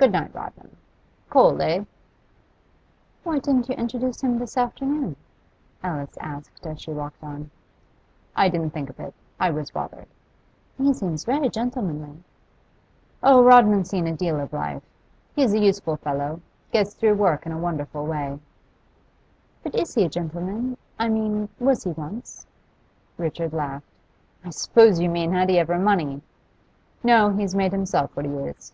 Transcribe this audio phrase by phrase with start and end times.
[0.00, 0.76] Good night, Rodman.
[1.28, 1.82] Cold, eh?'
[3.24, 5.16] 'Why didn't you introduce him this afternoon?'
[5.82, 7.50] Alice asked as she walked on.
[8.36, 10.06] 'I didn't think of it I was bothered.'
[10.76, 12.22] 'He seems very gentlemanly.'
[13.24, 14.84] 'Oh, Rodman's seen a deal of life.
[15.34, 18.38] He's a useful fellow gets through work in a wonderful way.'
[19.64, 20.76] 'But is he a gentleman?
[20.96, 22.46] I mean, was he once?'
[23.16, 23.90] Richard laughed.
[24.44, 26.22] 'I suppose you mean, had he ever money?
[27.02, 28.72] No, he's made himself what he is.